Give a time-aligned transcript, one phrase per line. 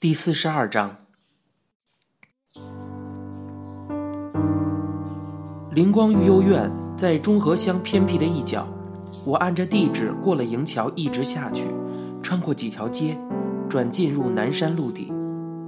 [0.00, 0.96] 第四十二章，
[5.72, 8.66] 灵光育幼院在中和乡偏僻的一角。
[9.26, 11.66] 我按着地址过了营桥，一直下去，
[12.22, 13.14] 穿过几条街，
[13.68, 15.12] 转进入南山路底，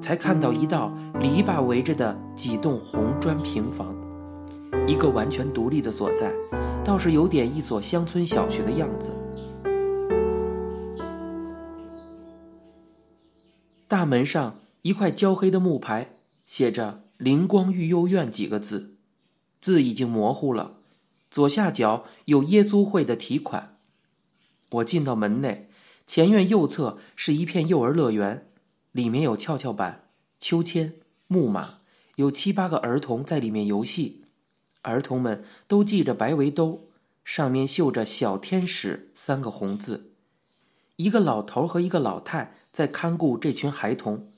[0.00, 3.94] 才看到一道篱笆围着的几栋红砖平房，
[4.88, 6.32] 一个完全独立的所在，
[6.84, 9.08] 倒是有点一所乡村小学的样子。
[13.88, 18.96] 大门上一块焦黑的木牌，写着“灵光育幼院”几个字，
[19.60, 20.78] 字已经模糊了。
[21.30, 23.78] 左下角有耶稣会的题款。
[24.70, 25.68] 我进到门内，
[26.06, 28.48] 前院右侧是一片幼儿乐园，
[28.90, 30.08] 里面有跷跷板、
[30.40, 30.94] 秋千、
[31.28, 31.78] 木马，
[32.16, 34.24] 有七八个儿童在里面游戏。
[34.82, 36.88] 儿童们都系着白围兜，
[37.24, 40.15] 上面绣着“小天使”三个红字。
[40.96, 44.28] 一个老头和一个老太在看顾这群孩童。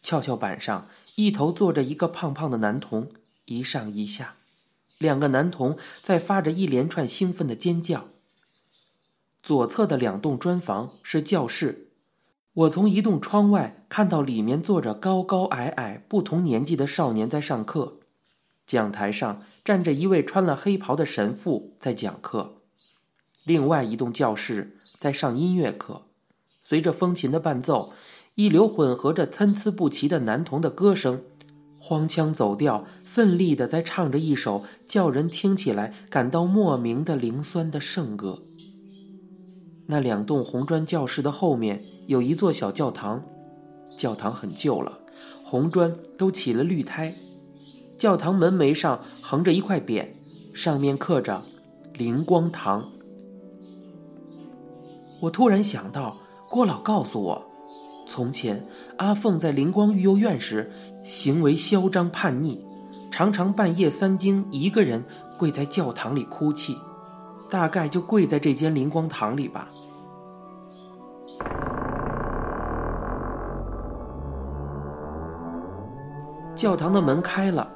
[0.00, 3.08] 跷跷板上一头坐着一个胖胖的男童，
[3.46, 4.36] 一上一下，
[4.98, 8.06] 两个男童在发着一连串兴奋的尖叫。
[9.42, 11.88] 左侧的两栋砖房是教室，
[12.52, 17.96] 我从一栋窗外看到里面坐着高高矮矮不同年纪的少年在上课，
[18.64, 22.58] 讲台上站着一位穿了黑袍的神父在讲课。
[23.42, 24.75] 另外一栋教室。
[24.98, 26.02] 在上音乐课，
[26.60, 27.92] 随着风琴的伴奏，
[28.34, 31.22] 一流混合着参差不齐的男童的歌声，
[31.78, 38.42] 荒腔走调，奋力的在唱着一首叫人听起来感到莫名的灵酸的圣歌。
[39.86, 43.22] 那两栋红砖教室的后面有一座小教堂，
[43.96, 44.98] 教堂很旧了，
[45.44, 47.14] 红砖都起了绿苔，
[47.96, 50.08] 教堂门楣上横着一块匾，
[50.52, 51.44] 上面刻着
[51.94, 52.90] “灵光堂”。
[55.20, 56.16] 我突然想到，
[56.50, 57.42] 郭老告诉我，
[58.06, 58.64] 从前
[58.98, 60.70] 阿凤在灵光育幼院时，
[61.02, 62.60] 行为嚣张叛逆，
[63.10, 65.04] 常常半夜三更一个人
[65.38, 66.76] 跪在教堂里哭泣，
[67.48, 69.68] 大概就跪在这间灵光堂里吧。
[76.54, 77.70] 教堂的门开了，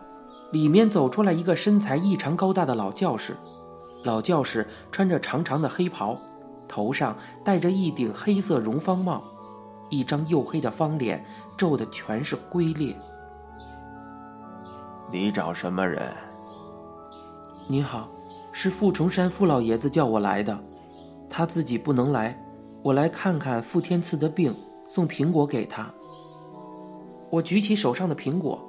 [0.52, 3.36] 里面走出来一个身材异常高大的老教士，
[4.04, 6.18] 老教士穿着长长的黑袍。
[6.70, 9.24] 头上戴着一顶黑色绒方帽，
[9.88, 11.24] 一张黝黑的方脸
[11.56, 12.96] 皱的全是龟裂。
[15.10, 16.12] 你找什么人？
[17.66, 18.08] 你好，
[18.52, 20.56] 是傅崇山傅老爷子叫我来的，
[21.28, 22.40] 他自己不能来，
[22.84, 24.56] 我来看看傅天赐的病，
[24.86, 25.90] 送苹果给他。
[27.28, 28.60] 我举起手上的苹果，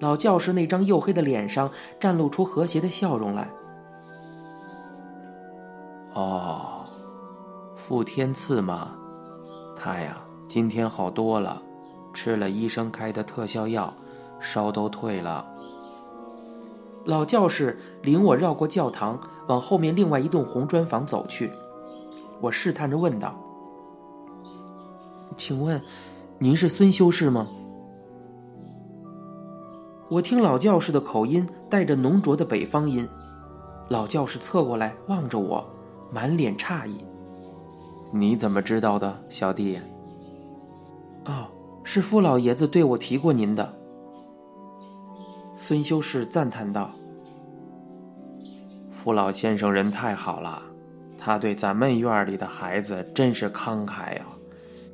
[0.00, 3.48] 老教士那张黝黑的脸上绽露出和谐的笑容来。
[6.12, 6.81] 哦。
[7.92, 8.92] 傅天赐吗？
[9.76, 10.16] 他呀，
[10.48, 11.60] 今天好多了，
[12.14, 13.92] 吃了医生开的特效药，
[14.40, 15.46] 烧都退了。
[17.04, 21.52] 老教士领我绕过教堂，往后面另外一栋红砖房走去。
[22.40, 23.38] 我试探着问道
[25.36, 25.78] ：“请问，
[26.38, 27.46] 您是孙修士吗？”
[30.08, 33.06] 我听老教士的口音带着浓浊的北方音。
[33.90, 35.62] 老教士侧过来望着我，
[36.10, 37.04] 满脸诧异。
[38.14, 39.80] 你怎么知道的，小弟？
[41.24, 41.46] 哦，
[41.82, 43.74] 是傅老爷子对我提过您的。
[45.56, 46.90] 孙修士赞叹道
[48.92, 50.60] ：“傅老先生人太好了，
[51.16, 54.26] 他对咱们院里的孩子真是慷慨呀。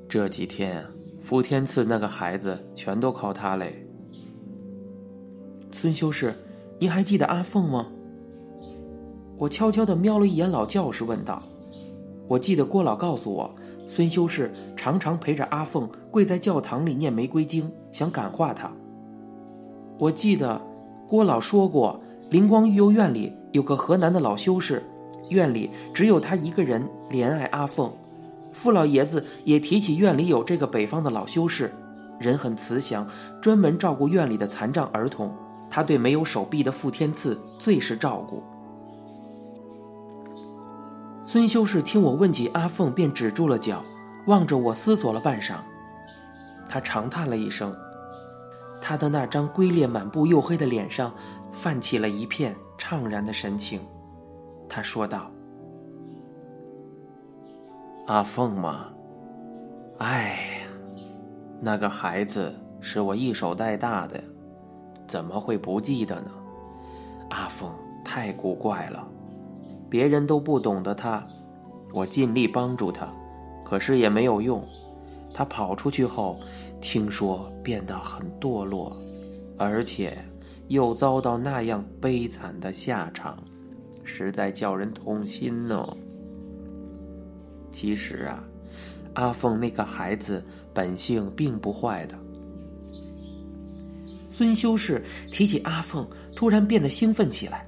[0.09, 0.87] 这几天，
[1.21, 3.85] 傅天赐那个孩子全都靠他嘞。”
[5.73, 6.33] 孙修士，
[6.79, 7.89] 您还记得阿凤吗？
[9.37, 11.43] 我悄悄的瞄了一眼老教士，问道。
[12.29, 13.51] 我记得郭老告诉我，
[13.87, 18.71] 孙修士常常陪着阿凤跪在教堂里念玫瑰经，想感化她。
[19.99, 20.61] 我记得
[21.09, 24.83] 郭老说过，灵光育幼院里有个河南的老修士，
[25.31, 27.91] 院里只有他一个人怜爱阿凤。
[28.53, 31.73] 傅老爷子也提起院里有这个北方的老修士，
[32.21, 33.09] 人很慈祥，
[33.41, 35.33] 专门照顾院里的残障儿童。
[35.71, 38.43] 他对没有手臂的傅天赐最是照顾。
[41.31, 43.85] 孙修士听我问起阿凤，便止住了脚，
[44.29, 45.57] 望着我思索了半晌。
[46.67, 47.77] 他长叹了一声，
[48.81, 51.13] 他的那张龟裂满布、黝黑的脸上
[51.53, 53.79] 泛起了一片怅然的神情。
[54.71, 55.31] 他说道
[58.09, 58.87] ：“阿凤嘛，
[59.99, 61.03] 哎呀，
[61.61, 64.19] 那个孩子是我一手带大的，
[65.07, 66.31] 怎么会不记得呢？
[67.29, 67.71] 阿凤
[68.03, 69.07] 太古怪了。”
[69.91, 71.25] 别人都不懂得他，
[71.93, 73.13] 我尽力帮助他，
[73.65, 74.63] 可是也没有用。
[75.35, 76.41] 他跑出去后，
[76.81, 78.97] 听说变得很堕落，
[79.57, 80.17] 而且
[80.69, 83.37] 又遭到那样悲惨的下场，
[84.05, 85.87] 实在叫人痛心呢。
[87.71, 88.43] 其实啊，
[89.13, 90.43] 阿凤那个孩子
[90.73, 92.19] 本性并不坏的。
[94.29, 97.68] 孙修士提起阿凤，突然变得兴奋起来。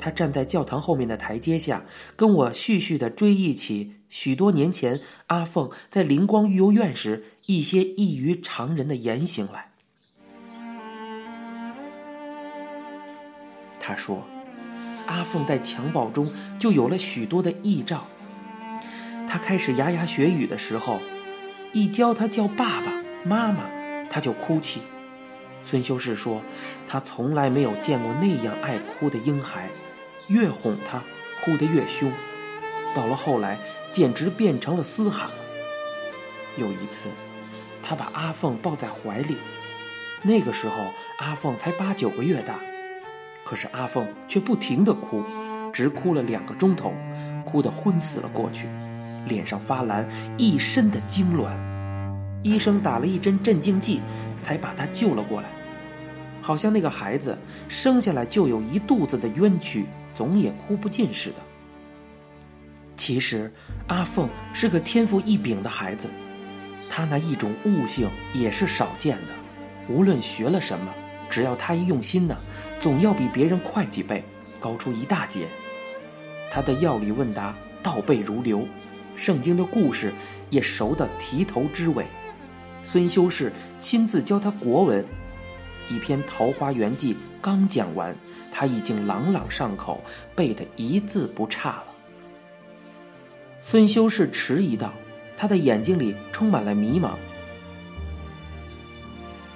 [0.00, 1.84] 他站在教堂后面的台阶下，
[2.16, 9.70] 跟我絮絮的追忆起许多年前阿凤在灵光育幼院时一些异于常人的言行来。
[13.78, 14.24] 他说，
[15.06, 18.06] 阿凤在襁褓中就有了许多的异兆。
[19.28, 20.98] 他开始牙牙学语的时候，
[21.72, 23.64] 一教他叫爸爸妈妈，
[24.08, 24.80] 他就哭泣。
[25.62, 26.40] 孙修士说，
[26.88, 29.68] 他从来没有见过那样爱哭的婴孩。
[30.30, 31.02] 越哄他，
[31.44, 32.10] 哭得越凶，
[32.94, 33.58] 到了后来，
[33.90, 35.28] 简直变成了嘶喊。
[36.56, 37.08] 有一次，
[37.82, 39.36] 他把阿凤抱在怀里，
[40.22, 40.76] 那个时候
[41.18, 42.54] 阿凤才八九个月大，
[43.44, 45.24] 可是阿凤却不停地哭，
[45.72, 46.92] 直哭了两个钟头，
[47.44, 48.68] 哭得昏死了过去，
[49.26, 51.48] 脸上发蓝，一身的痉挛。
[52.44, 54.00] 医生打了一针镇静剂，
[54.40, 55.48] 才把他救了过来。
[56.40, 57.36] 好像那个孩子
[57.68, 59.86] 生下来就有一肚子的冤屈。
[60.12, 61.36] 总也哭不尽似的。
[62.94, 63.50] 其实，
[63.86, 66.08] 阿凤是个天赋异禀的孩子，
[66.90, 69.32] 他那一种悟性也是少见的。
[69.88, 70.92] 无论学了什么，
[71.30, 72.36] 只要他一用心呢，
[72.80, 74.22] 总要比别人快几倍，
[74.58, 75.46] 高出一大截。
[76.50, 78.66] 他的药理问答倒背如流，
[79.16, 80.12] 圣经的故事
[80.50, 82.04] 也熟得提头知尾。
[82.82, 85.02] 孙修士亲自教他国文。
[85.90, 88.16] 一篇《桃花源记》刚讲完，
[88.52, 90.02] 他已经朗朗上口，
[90.36, 91.84] 背得一字不差了。
[93.60, 94.92] 孙修士迟疑道
[95.36, 97.10] ：“他的眼睛里充满了迷茫。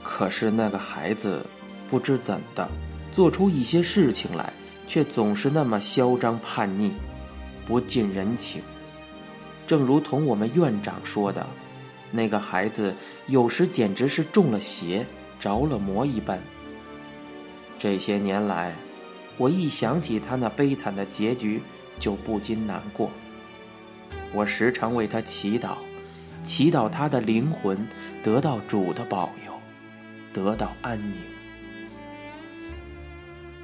[0.02, 1.40] 可是那个孩子，
[1.88, 2.68] 不知怎的，
[3.12, 4.52] 做出一些事情来，
[4.88, 6.90] 却总是那么嚣张叛逆，
[7.64, 8.60] 不近人情。
[9.68, 11.46] 正如同我们院长说的，
[12.10, 12.92] 那个孩子
[13.28, 15.06] 有时简直是中了邪。”
[15.44, 16.40] 着了魔一般。
[17.78, 18.74] 这些年来，
[19.36, 21.60] 我一想起他那悲惨的结局，
[21.98, 23.10] 就不禁难过。
[24.32, 25.74] 我时常为他祈祷，
[26.42, 27.86] 祈祷他的灵魂
[28.22, 29.52] 得到主的保佑，
[30.32, 31.18] 得到安宁。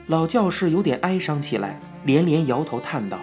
[0.07, 3.19] 老教士有点哀伤起来，连连摇头叹道：“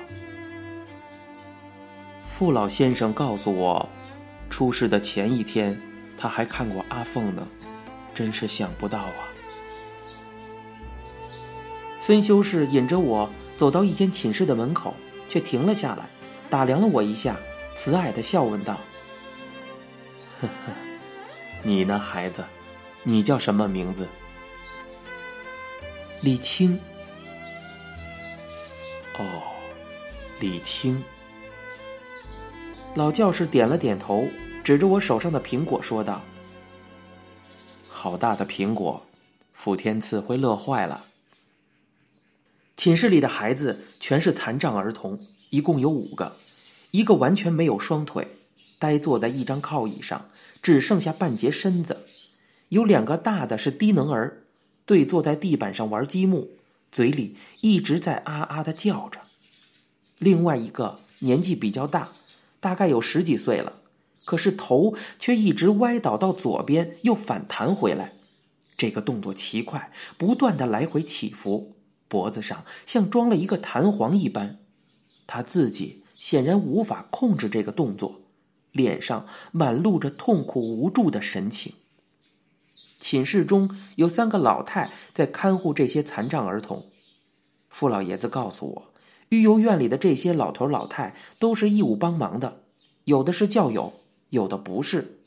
[2.26, 3.88] 傅老先生告诉我，
[4.50, 5.80] 出事的前一天，
[6.18, 7.48] 他还看过阿凤呢。”
[8.18, 9.30] 真是想不到啊！
[12.02, 14.96] 孙修士引着我走到一间寝室的门口，
[15.30, 16.10] 却停了下来，
[16.50, 17.38] 打量了我一下，
[17.76, 18.80] 慈爱的笑问道
[20.42, 20.74] ：“呵呵，
[21.62, 22.44] 你呢，孩子？
[23.04, 24.08] 你叫什么名字？”
[26.24, 26.80] 李青。
[29.20, 29.24] 哦，
[30.40, 31.04] 李青。
[32.96, 34.26] 老教士点了点头，
[34.64, 36.20] 指着我手上的苹果说道。
[38.10, 39.06] 好大的苹果，
[39.52, 41.08] 傅天赐会乐坏了。
[42.78, 45.20] 寝室里的孩子全是残障儿童，
[45.50, 46.38] 一共有五个，
[46.92, 48.38] 一个完全没有双腿，
[48.80, 50.30] 呆坐在一张靠椅上，
[50.62, 51.96] 只剩下半截身子；
[52.70, 54.44] 有两个大的是低能儿，
[54.86, 56.52] 对坐在地板上玩积木，
[56.90, 59.20] 嘴里一直在啊啊的叫着；
[60.18, 62.14] 另外一个年纪比较大，
[62.62, 63.74] 大概有十几岁了。
[64.28, 68.12] 可是头却一直歪倒到左边，又反弹回来，
[68.76, 71.78] 这个动作奇快，不断的来回起伏，
[72.10, 74.60] 脖子上像装了一个弹簧一般。
[75.26, 78.20] 他自己显然无法控制这个动作，
[78.74, 81.76] 脸上满露着痛苦无助的神情。
[83.00, 86.88] 寝室中有三个老太在看护这些残障儿童。
[87.70, 88.94] 傅老爷子告诉我，
[89.30, 92.64] 育幼院里的这些老头老太都是义务帮忙的，
[93.06, 93.94] 有的是教友。
[94.30, 95.20] 有的不是，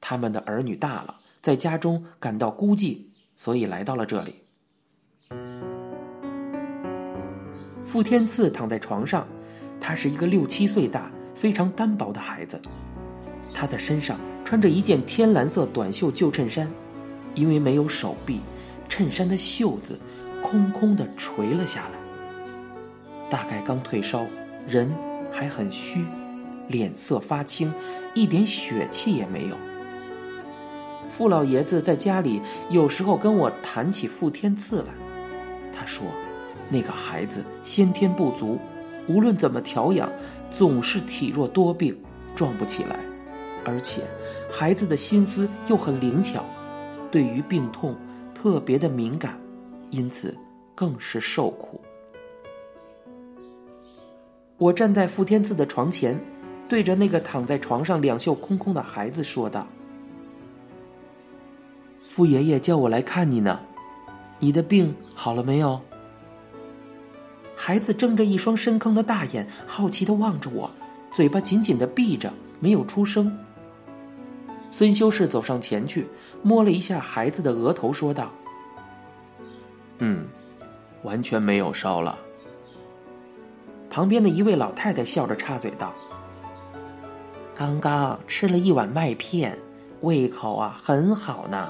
[0.00, 2.98] 他们的儿女大了，在家中感到孤寂，
[3.36, 4.36] 所以来到了这里。
[7.84, 9.26] 傅天赐躺在床上，
[9.80, 12.60] 他是一个六七岁大、非常单薄的孩子。
[13.52, 16.68] 他的身上穿着一件天蓝色短袖旧衬衫，
[17.34, 18.40] 因为没有手臂，
[18.88, 20.00] 衬衫的袖子
[20.42, 23.30] 空空的垂了下来。
[23.30, 24.26] 大概刚退烧，
[24.66, 24.92] 人
[25.30, 26.04] 还很虚。
[26.68, 27.72] 脸色发青，
[28.14, 29.56] 一点血气也没有。
[31.10, 32.40] 傅老爷子在家里
[32.70, 34.88] 有时候跟我谈起傅天赐来，
[35.72, 36.04] 他说，
[36.70, 38.58] 那个孩子先天不足，
[39.06, 40.10] 无论怎么调养，
[40.50, 41.96] 总是体弱多病，
[42.34, 42.98] 壮不起来。
[43.64, 44.02] 而且
[44.50, 46.44] 孩子的心思又很灵巧，
[47.10, 47.96] 对于病痛
[48.34, 49.38] 特别的敏感，
[49.90, 50.36] 因此
[50.74, 51.80] 更是受苦。
[54.58, 56.18] 我站在傅天赐的床前，
[56.68, 59.66] 对着那个躺在床上两袖空空的孩子说道
[62.08, 63.60] ：“傅爷爷叫我来看你呢，
[64.38, 65.80] 你的病好了没有？”
[67.56, 70.70] 孩子睁着一双深坑的大眼，好奇的望着我，
[71.12, 73.38] 嘴巴紧紧的闭着，没有出声。
[74.70, 76.08] 孙修士走上前去，
[76.42, 78.32] 摸了一下孩子的额头，说道
[79.98, 80.26] ：“嗯，
[81.04, 82.18] 完全没有烧了。”
[83.88, 85.92] 旁边的一位老太太笑着插嘴道
[87.54, 89.56] ：“刚刚吃了一碗麦片，
[90.00, 91.68] 胃口啊很好呢。”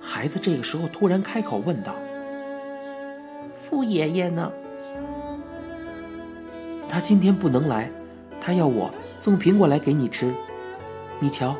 [0.00, 1.94] 孩子这个时候突然开口问道。
[3.54, 4.52] 傅爷爷呢？
[6.88, 7.90] 他今天不能来，
[8.40, 10.32] 他要我送苹果来给你吃。
[11.20, 11.56] 你瞧，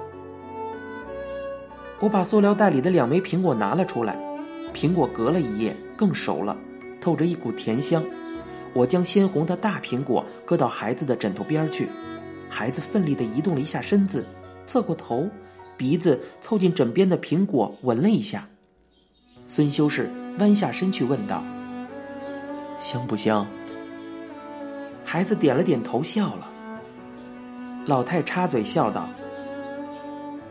[2.00, 4.16] 我把塑料袋里的两枚苹果拿了出来，
[4.74, 6.56] 苹果隔了一夜更熟了，
[7.00, 8.02] 透着一股甜香。
[8.74, 11.88] 我将鲜红的大苹果搁到孩子的枕头边去，
[12.52, 14.22] 孩子奋力地移动了一下身子，
[14.66, 15.26] 侧过头，
[15.74, 18.46] 鼻子凑近枕边的苹果闻了一下。
[19.46, 21.42] 孙修士弯下身去问道。
[22.78, 23.46] 香不香？
[25.02, 26.46] 孩子点了点头，笑了。
[27.86, 29.08] 老太插嘴笑道：“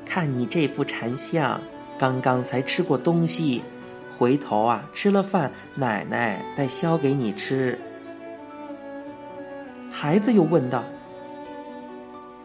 [0.04, 1.62] 看你这副馋相，
[2.00, 3.62] 刚刚才吃过东西，
[4.18, 7.78] 回头啊吃了饭，奶奶再削给你吃。”
[9.94, 10.84] 孩子又问道：“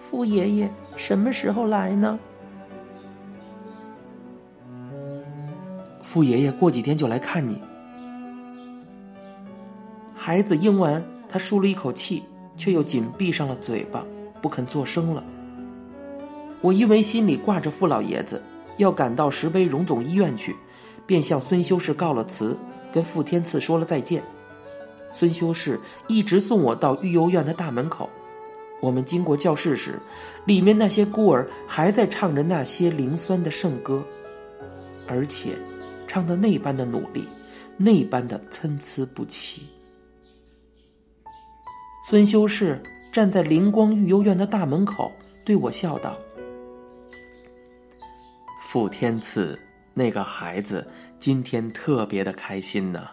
[0.09, 2.17] 傅爷爷什么时候来呢？”
[6.01, 7.61] 傅爷爷过几天就来看你。
[10.15, 12.23] 孩子应完，他舒了一口气，
[12.57, 14.07] 却又紧闭上了嘴巴，
[14.41, 15.25] 不肯作声了。
[16.61, 18.41] 我因为心里挂着傅老爷子，
[18.77, 20.55] 要赶到石碑荣总医院去，
[21.05, 22.57] 便向孙修士告了辞，
[22.93, 24.23] 跟傅天赐说了再见。
[25.11, 28.09] 孙修士一直送我到育幼院的大门口。
[28.81, 29.99] 我们经过教室时，
[30.45, 34.05] 里面那些孤儿还在唱着那些灵酸的圣歌，
[35.09, 35.57] 而且
[36.07, 37.27] 唱的那般的努力，
[37.77, 39.67] 那般的参差不齐。
[42.07, 42.81] 孙修士
[43.11, 45.11] 站在灵光育幼院的大门口，
[45.45, 46.17] 对我笑道
[48.63, 49.59] ：“傅天赐，
[49.95, 50.87] 那个孩子
[51.19, 53.09] 今天特别的开心呢。”“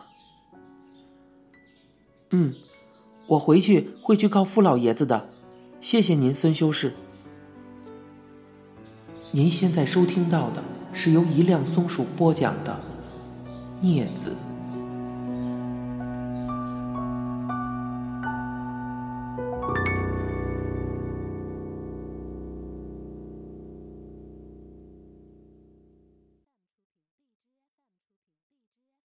[2.30, 2.54] 嗯，
[3.28, 5.30] 我回去会去告傅老爷子的。
[5.84, 6.94] 谢谢您，孙修士。”
[9.32, 10.64] 您现在收听到的
[10.94, 12.80] 是由一辆松鼠播讲的
[13.86, 14.30] 《镊子》。